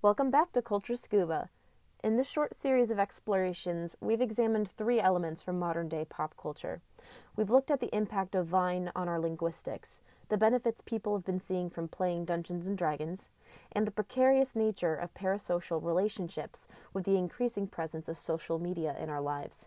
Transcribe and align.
Welcome 0.00 0.30
back 0.30 0.52
to 0.52 0.62
Culture 0.62 0.94
Scuba. 0.94 1.50
In 2.04 2.16
this 2.16 2.30
short 2.30 2.54
series 2.54 2.92
of 2.92 3.00
explorations, 3.00 3.96
we've 4.00 4.20
examined 4.20 4.68
three 4.68 5.00
elements 5.00 5.42
from 5.42 5.58
modern 5.58 5.88
day 5.88 6.06
pop 6.08 6.36
culture. 6.40 6.82
We've 7.34 7.50
looked 7.50 7.68
at 7.68 7.80
the 7.80 7.92
impact 7.92 8.36
of 8.36 8.46
Vine 8.46 8.92
on 8.94 9.08
our 9.08 9.18
linguistics, 9.18 10.00
the 10.28 10.38
benefits 10.38 10.82
people 10.82 11.16
have 11.16 11.24
been 11.24 11.40
seeing 11.40 11.68
from 11.68 11.88
playing 11.88 12.26
Dungeons 12.26 12.68
and 12.68 12.78
Dragons, 12.78 13.30
and 13.72 13.88
the 13.88 13.90
precarious 13.90 14.54
nature 14.54 14.94
of 14.94 15.14
parasocial 15.14 15.82
relationships 15.82 16.68
with 16.92 17.04
the 17.04 17.16
increasing 17.16 17.66
presence 17.66 18.08
of 18.08 18.16
social 18.16 18.60
media 18.60 18.94
in 19.00 19.10
our 19.10 19.20
lives. 19.20 19.66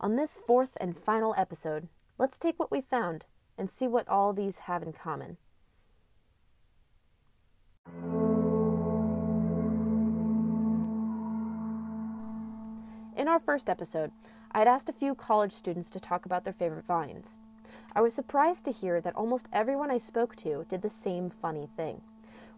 On 0.00 0.16
this 0.16 0.38
fourth 0.38 0.78
and 0.80 0.96
final 0.96 1.34
episode, 1.36 1.88
let's 2.16 2.38
take 2.38 2.58
what 2.58 2.70
we 2.70 2.80
found 2.80 3.26
and 3.58 3.68
see 3.68 3.88
what 3.88 4.08
all 4.08 4.32
these 4.32 4.60
have 4.60 4.82
in 4.82 4.94
common. 4.94 5.36
Our 13.34 13.40
first 13.40 13.68
episode, 13.68 14.12
I 14.52 14.60
had 14.60 14.68
asked 14.68 14.88
a 14.88 14.92
few 14.92 15.16
college 15.16 15.50
students 15.50 15.90
to 15.90 15.98
talk 15.98 16.24
about 16.24 16.44
their 16.44 16.52
favorite 16.52 16.86
vines. 16.86 17.40
I 17.92 18.00
was 18.00 18.14
surprised 18.14 18.64
to 18.64 18.70
hear 18.70 19.00
that 19.00 19.16
almost 19.16 19.48
everyone 19.52 19.90
I 19.90 19.98
spoke 19.98 20.36
to 20.36 20.64
did 20.68 20.82
the 20.82 20.88
same 20.88 21.30
funny 21.30 21.68
thing. 21.76 22.00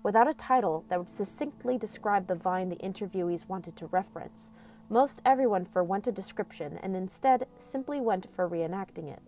Without 0.02 0.28
a 0.28 0.34
title 0.34 0.84
that 0.90 0.98
would 0.98 1.08
succinctly 1.08 1.78
describe 1.78 2.26
the 2.26 2.34
vine 2.34 2.68
the 2.68 2.76
interviewees 2.76 3.48
wanted 3.48 3.74
to 3.76 3.86
reference, 3.86 4.50
most 4.90 5.22
everyone 5.24 5.64
forwent 5.64 6.06
a 6.08 6.12
description 6.12 6.78
and 6.82 6.94
instead 6.94 7.46
simply 7.56 7.98
went 7.98 8.28
for 8.28 8.46
reenacting 8.46 9.10
it. 9.10 9.22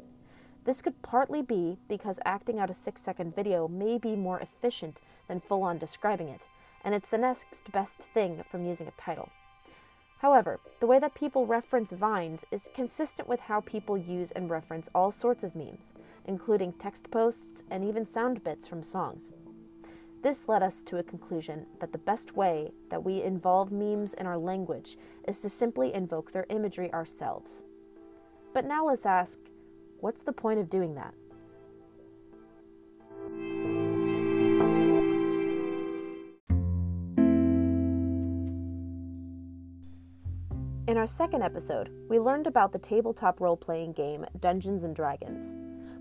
This 0.65 0.83
could 0.83 1.01
partly 1.01 1.41
be 1.41 1.79
because 1.88 2.21
acting 2.27 2.59
out 2.59 2.71
a 2.71 2.74
six 2.74 3.01
second 3.01 3.35
video 3.35 3.69
may 3.69 3.96
be 3.96 4.16
more 4.16 4.38
efficient 4.38 5.01
than 5.29 5.41
full 5.41 5.62
on 5.62 5.79
describing 5.79 6.29
it, 6.29 6.46
and 6.85 6.95
it's 6.95 7.09
the 7.09 7.16
next 7.16 7.73
best 7.73 8.02
thing 8.02 8.43
from 8.51 8.66
using 8.66 8.87
a 8.87 9.01
title. 9.01 9.30
However, 10.19 10.61
the 10.80 10.87
way 10.87 10.99
that 10.99 11.15
people 11.15 11.47
reference 11.47 11.93
vines 11.93 12.45
is 12.51 12.71
consistent 12.74 13.29
with 13.29 13.41
how 13.41 13.61
people 13.61 13.97
use 13.97 14.33
and 14.33 14.51
reference 14.51 14.88
all 14.95 15.10
sorts 15.10 15.45
of 15.45 15.55
memes, 15.55 15.95
including 16.27 16.73
text 16.73 17.10
posts 17.10 17.65
and 17.71 17.85
even 17.85 18.05
sound 18.05 18.43
bits 18.43 18.66
from 18.66 18.83
songs. 18.83 19.33
This 20.23 20.49
led 20.49 20.65
us 20.65 20.83
to 20.85 20.99
a 20.99 21.05
conclusion 21.05 21.66
that 21.79 21.93
the 21.93 21.99
best 21.99 22.37
way 22.37 22.73
that 22.91 23.05
we 23.05 23.23
involve 23.23 23.71
memes 23.71 24.15
in 24.15 24.27
our 24.27 24.38
language 24.38 24.99
is 25.29 25.41
to 25.41 25.49
simply 25.49 25.95
invoke 25.95 26.32
their 26.32 26.47
imagery 26.49 26.93
ourselves. 26.93 27.63
But 28.53 28.65
now 28.65 28.87
let's 28.87 29.07
ask 29.07 29.38
What's 30.01 30.23
the 30.23 30.32
point 30.32 30.60
of 30.60 30.71
doing 30.71 30.95
that? 30.95 31.13
In 40.99 41.01
our 41.01 41.07
second 41.07 41.45
episode, 41.45 41.93
we 42.09 42.18
learned 42.18 42.49
about 42.49 42.73
the 42.73 42.79
tabletop 42.80 43.41
role 43.41 43.57
playing 43.57 43.93
game 43.93 44.27
Dungeons 44.41 44.82
and 44.82 44.96
Dragons. 44.96 45.54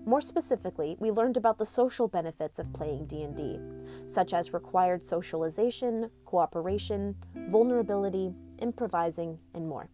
More 0.04 0.20
specifically, 0.20 0.96
we 0.98 1.12
learned 1.12 1.36
about 1.36 1.56
the 1.56 1.64
social 1.64 2.08
benefits 2.08 2.58
of 2.58 2.72
playing 2.72 3.06
D&D, 3.06 3.60
such 4.08 4.34
as 4.34 4.52
required 4.52 5.04
socialization, 5.04 6.10
cooperation, 6.24 7.14
vulnerability, 7.46 8.34
improvising, 8.58 9.38
and 9.54 9.68
more. 9.68 9.88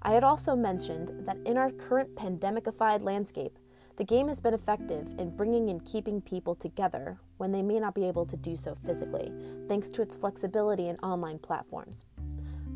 I 0.00 0.12
had 0.12 0.24
also 0.24 0.56
mentioned 0.56 1.12
that 1.26 1.36
in 1.44 1.58
our 1.58 1.70
current 1.70 2.16
pandemicified 2.16 3.02
landscape, 3.02 3.58
the 3.98 4.04
game 4.04 4.28
has 4.28 4.40
been 4.40 4.54
effective 4.54 5.14
in 5.18 5.36
bringing 5.36 5.68
and 5.68 5.84
keeping 5.84 6.22
people 6.22 6.54
together 6.54 7.18
when 7.36 7.52
they 7.52 7.60
may 7.60 7.78
not 7.78 7.94
be 7.94 8.08
able 8.08 8.24
to 8.24 8.38
do 8.38 8.56
so 8.56 8.74
physically, 8.74 9.30
thanks 9.68 9.90
to 9.90 10.00
its 10.00 10.16
flexibility 10.16 10.88
in 10.88 10.96
online 11.00 11.38
platforms. 11.38 12.06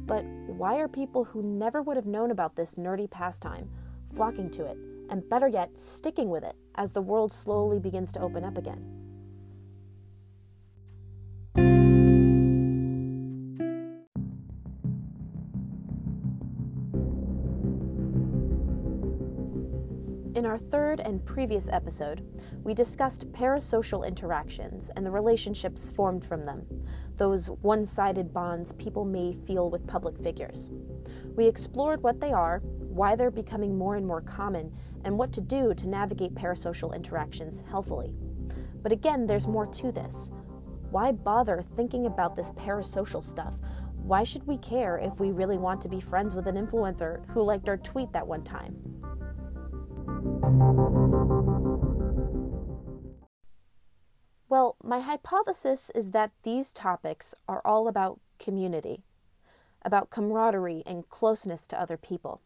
But 0.07 0.25
why 0.47 0.77
are 0.77 0.89
people 0.89 1.25
who 1.25 1.43
never 1.43 1.83
would 1.83 1.97
have 1.97 2.07
known 2.07 2.31
about 2.31 2.55
this 2.55 2.77
nerdy 2.77 3.11
pastime 3.11 3.69
flocking 4.13 4.51
to 4.51 4.65
it, 4.67 4.79
and 5.11 5.29
better 5.29 5.49
yet, 5.49 5.79
sticking 5.79 6.31
with 6.31 6.45
it 6.45 6.57
as 6.77 6.93
the 6.93 7.03
world 7.03 7.33
slowly 7.33 7.79
begins 7.79 8.13
to 8.13 8.21
open 8.21 8.45
up 8.45 8.57
again? 8.57 9.06
Our 20.57 20.63
third 20.63 21.01
and 21.01 21.23
previous 21.27 21.69
episode, 21.69 22.27
we 22.65 22.73
discussed 22.73 23.31
parasocial 23.33 24.07
interactions 24.07 24.91
and 24.97 25.05
the 25.05 25.11
relationships 25.11 25.91
formed 25.91 26.25
from 26.25 26.47
them, 26.47 26.65
those 27.19 27.49
one 27.61 27.85
sided 27.85 28.33
bonds 28.33 28.73
people 28.73 29.05
may 29.05 29.35
feel 29.35 29.69
with 29.69 29.87
public 29.87 30.17
figures. 30.17 30.71
We 31.35 31.47
explored 31.47 32.03
what 32.03 32.23
they 32.23 32.33
are, 32.33 32.61
why 32.61 33.17
they're 33.17 33.31
becoming 33.31 33.77
more 33.77 33.97
and 33.97 34.07
more 34.07 34.23
common, 34.23 34.73
and 35.05 35.19
what 35.19 35.31
to 35.35 35.43
do 35.43 35.75
to 35.75 35.89
navigate 35.91 36.35
parasocial 36.35 36.97
interactions 36.97 37.63
healthily. 37.69 38.15
But 38.83 38.93
again, 38.93 39.27
there's 39.27 39.47
more 39.47 39.67
to 39.67 39.93
this. 39.93 40.33
Why 40.89 41.13
bother 41.13 41.63
thinking 41.77 42.07
about 42.07 42.35
this 42.35 42.53
parasocial 42.53 43.23
stuff? 43.23 43.57
Why 43.97 44.25
should 44.25 44.47
we 44.47 44.57
care 44.57 44.97
if 44.97 45.21
we 45.21 45.33
really 45.33 45.59
want 45.59 45.83
to 45.83 45.91
be 45.91 46.01
friends 46.01 46.35
with 46.35 46.47
an 46.47 46.57
influencer 46.57 47.29
who 47.35 47.43
liked 47.43 47.69
our 47.69 47.77
tweet 47.77 48.11
that 48.15 48.27
one 48.27 48.43
time? 48.43 48.75
Well, 54.49 54.77
my 54.83 55.01
hypothesis 55.01 55.91
is 55.95 56.13
that 56.13 56.31
these 56.45 56.73
topics 56.73 57.35
are 57.49 57.61
all 57.65 57.89
about 57.89 58.21
community, 58.39 59.03
about 59.83 60.11
camaraderie 60.11 60.85
and 60.87 61.09
closeness 61.09 61.67
to 61.67 61.81
other 61.81 61.97
people. 61.97 62.43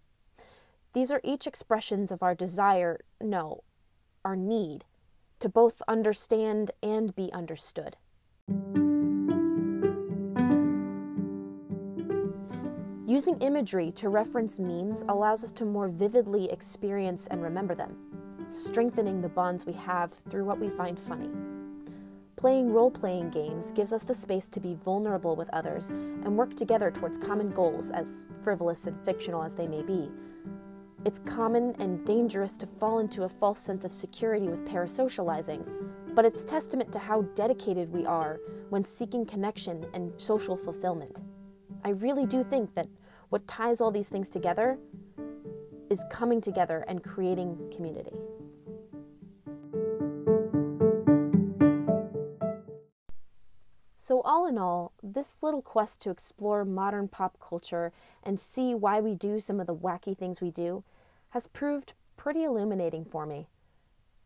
These 0.94 1.10
are 1.12 1.21
each 1.22 1.47
expressions 1.47 2.10
of 2.10 2.22
our 2.22 2.34
desire, 2.34 3.00
no, 3.21 3.65
our 4.25 4.34
need, 4.34 4.87
to 5.39 5.49
both 5.49 5.83
understand 5.87 6.71
and 6.83 7.15
be 7.15 7.33
understood. 7.33 7.97
Using 13.20 13.38
imagery 13.42 13.91
to 13.97 14.08
reference 14.08 14.58
memes 14.58 15.04
allows 15.06 15.44
us 15.44 15.53
to 15.53 15.66
more 15.66 15.91
vividly 15.91 16.50
experience 16.50 17.26
and 17.26 17.42
remember 17.42 17.75
them, 17.75 17.94
strengthening 18.48 19.20
the 19.20 19.28
bonds 19.28 19.66
we 19.66 19.75
have 19.75 20.10
through 20.31 20.47
what 20.47 20.58
we 20.58 20.70
find 20.70 20.98
funny. 20.98 21.28
Playing 22.36 22.72
role 22.72 22.91
playing 22.91 23.28
games 23.28 23.72
gives 23.72 23.92
us 23.92 24.04
the 24.04 24.14
space 24.14 24.48
to 24.48 24.59
be 24.59 24.75
vulnerable 24.75 25.36
with 25.36 25.50
others 25.50 25.91
and 25.91 26.34
work 26.34 26.56
together 26.56 26.91
towards 26.91 27.19
common 27.19 27.50
goals, 27.50 27.91
as 27.91 28.25
frivolous 28.41 28.86
and 28.86 28.98
fictional 29.04 29.42
as 29.42 29.54
they 29.54 29.69
may 29.69 29.82
be. 29.82 30.10
It's 31.04 31.19
common 31.19 31.76
and 31.78 32.06
dangerous 32.06 32.56
to 32.56 32.66
fall 32.66 33.00
into 33.00 33.25
a 33.25 33.28
false 33.28 33.60
sense 33.60 33.84
of 33.84 33.92
security 33.92 34.48
with 34.48 34.66
parasocializing, 34.66 35.70
but 36.14 36.25
it's 36.25 36.42
testament 36.42 36.91
to 36.94 36.98
how 36.98 37.20
dedicated 37.34 37.92
we 37.92 38.06
are 38.06 38.41
when 38.70 38.82
seeking 38.82 39.26
connection 39.26 39.84
and 39.92 40.19
social 40.19 40.56
fulfillment. 40.56 41.20
I 41.84 41.91
really 41.91 42.26
do 42.26 42.44
think 42.44 42.75
that 42.75 42.88
what 43.30 43.46
ties 43.46 43.80
all 43.80 43.91
these 43.91 44.08
things 44.08 44.28
together 44.28 44.78
is 45.88 46.04
coming 46.10 46.41
together 46.41 46.84
and 46.86 47.02
creating 47.02 47.58
community. 47.74 48.12
So, 53.96 54.22
all 54.22 54.46
in 54.46 54.58
all, 54.58 54.92
this 55.02 55.38
little 55.42 55.62
quest 55.62 56.02
to 56.02 56.10
explore 56.10 56.64
modern 56.64 57.06
pop 57.06 57.38
culture 57.38 57.92
and 58.24 58.41
see 58.41 58.74
why 58.74 59.00
we 59.00 59.14
do 59.14 59.38
some 59.38 59.60
of 59.60 59.68
the 59.68 59.74
wacky 59.74 60.16
things 60.18 60.41
we 60.41 60.50
do 60.50 60.82
has 61.30 61.47
proved 61.47 61.92
pretty 62.16 62.42
illuminating 62.42 63.04
for 63.04 63.24
me. 63.24 63.47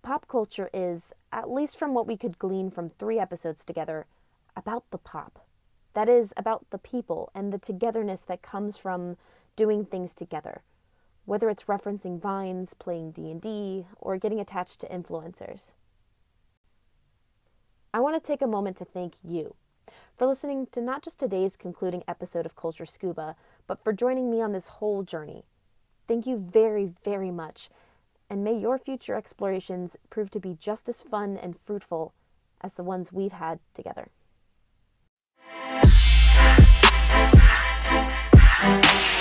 Pop 0.00 0.26
culture 0.26 0.70
is, 0.72 1.12
at 1.32 1.50
least 1.50 1.78
from 1.78 1.92
what 1.92 2.06
we 2.06 2.16
could 2.16 2.38
glean 2.38 2.70
from 2.70 2.88
three 2.88 3.18
episodes 3.18 3.64
together, 3.64 4.06
about 4.56 4.90
the 4.90 4.98
pop. 4.98 5.44
That 5.94 6.08
is 6.08 6.32
about 6.36 6.66
the 6.70 6.78
people 6.78 7.30
and 7.34 7.52
the 7.52 7.58
togetherness 7.58 8.22
that 8.22 8.42
comes 8.42 8.76
from 8.76 9.16
doing 9.56 9.84
things 9.84 10.14
together. 10.14 10.62
Whether 11.24 11.48
it's 11.48 11.64
referencing 11.64 12.20
vines, 12.20 12.74
playing 12.74 13.12
D&D, 13.12 13.86
or 13.98 14.18
getting 14.18 14.40
attached 14.40 14.80
to 14.80 14.88
influencers. 14.88 15.74
I 17.94 18.00
want 18.00 18.20
to 18.20 18.26
take 18.26 18.42
a 18.42 18.46
moment 18.46 18.76
to 18.78 18.84
thank 18.84 19.14
you 19.22 19.54
for 20.16 20.26
listening 20.26 20.66
to 20.72 20.80
not 20.80 21.02
just 21.02 21.20
today's 21.20 21.56
concluding 21.56 22.02
episode 22.08 22.44
of 22.44 22.56
Culture 22.56 22.86
Scuba, 22.86 23.36
but 23.66 23.82
for 23.82 23.92
joining 23.92 24.30
me 24.30 24.42
on 24.42 24.52
this 24.52 24.68
whole 24.68 25.02
journey. 25.02 25.44
Thank 26.08 26.26
you 26.26 26.36
very, 26.36 26.92
very 27.04 27.30
much, 27.30 27.70
and 28.28 28.42
may 28.42 28.58
your 28.58 28.78
future 28.78 29.14
explorations 29.14 29.96
prove 30.10 30.30
to 30.32 30.40
be 30.40 30.56
just 30.58 30.88
as 30.88 31.02
fun 31.02 31.36
and 31.36 31.56
fruitful 31.56 32.12
as 32.60 32.74
the 32.74 32.82
ones 32.82 33.12
we've 33.12 33.32
had 33.32 33.60
together. 33.74 34.08
Thank 38.64 39.08
you. 39.08 39.13